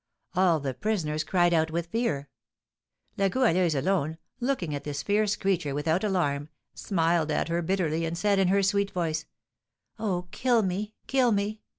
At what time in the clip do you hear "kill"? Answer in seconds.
10.31-10.63, 11.05-11.31